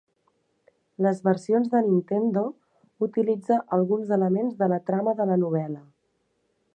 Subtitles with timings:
[1.05, 2.43] Les versions de Nintendo
[3.09, 5.83] utilitza alguns elements de la trama de la novel·la.